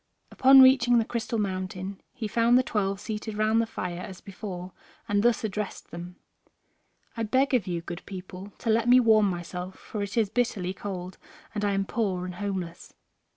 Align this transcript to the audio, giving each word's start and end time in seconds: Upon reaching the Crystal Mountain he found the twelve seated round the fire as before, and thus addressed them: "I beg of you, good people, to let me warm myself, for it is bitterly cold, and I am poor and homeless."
Upon 0.31 0.63
reaching 0.63 0.97
the 0.97 1.05
Crystal 1.05 1.37
Mountain 1.37 2.01
he 2.11 2.27
found 2.27 2.57
the 2.57 2.63
twelve 2.63 2.99
seated 2.99 3.37
round 3.37 3.61
the 3.61 3.67
fire 3.67 3.99
as 4.01 4.19
before, 4.19 4.71
and 5.07 5.21
thus 5.21 5.43
addressed 5.43 5.91
them: 5.91 6.15
"I 7.15 7.21
beg 7.21 7.53
of 7.53 7.67
you, 7.67 7.81
good 7.81 8.01
people, 8.07 8.51
to 8.57 8.71
let 8.71 8.89
me 8.89 8.99
warm 8.99 9.29
myself, 9.29 9.75
for 9.75 10.01
it 10.01 10.17
is 10.17 10.31
bitterly 10.31 10.73
cold, 10.73 11.19
and 11.53 11.63
I 11.63 11.73
am 11.73 11.85
poor 11.85 12.25
and 12.25 12.33
homeless." 12.41 12.95